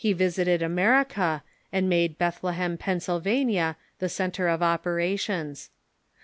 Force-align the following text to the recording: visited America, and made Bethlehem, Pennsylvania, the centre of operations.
visited 0.03 0.63
America, 0.63 1.43
and 1.71 1.87
made 1.87 2.17
Bethlehem, 2.17 2.75
Pennsylvania, 2.75 3.77
the 3.99 4.09
centre 4.09 4.47
of 4.47 4.63
operations. 4.63 5.69